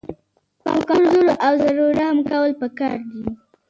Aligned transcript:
په 0.63 0.71
کمزورو 0.87 1.33
او 1.45 1.53
زړو 1.63 1.85
رحم 1.97 2.17
کول 2.29 2.51
پکار 2.61 2.97
دي. 3.11 3.23